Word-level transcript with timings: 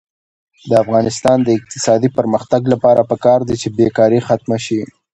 د 0.69 0.71
افغانستان 0.83 1.37
د 1.43 1.47
اقتصادي 1.57 2.09
پرمختګ 2.17 2.61
لپاره 2.73 3.01
پکار 3.11 3.39
ده 3.47 3.55
چې 3.61 3.67
بېکاري 3.77 4.19
ختمه 4.27 4.57
شي. 4.65 4.81